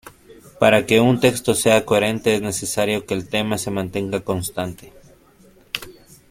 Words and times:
Para 0.61 0.79
que 0.87 0.99
un 0.99 1.19
texto 1.19 1.53
sea 1.53 1.85
coherente 1.85 2.33
es 2.33 2.41
necesario 2.41 3.05
que 3.05 3.13
el 3.13 3.29
tema 3.29 3.59
se 3.59 3.69
mantenga 3.69 4.21
constante. 4.21 4.91